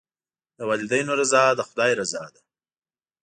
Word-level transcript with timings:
د 0.57 0.59
والدینو 0.69 1.11
رضا 1.21 1.43
د 1.57 1.61
خدای 1.69 1.91
رضا 2.01 2.23
ده. 2.33 2.41